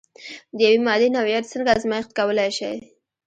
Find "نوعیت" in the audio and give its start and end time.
1.15-1.45